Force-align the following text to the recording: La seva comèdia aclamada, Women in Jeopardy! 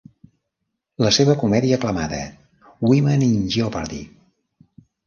La 1.05 1.11
seva 1.17 1.35
comèdia 1.43 1.79
aclamada, 1.81 2.23
Women 2.89 3.31
in 3.31 3.39
Jeopardy! 3.59 4.03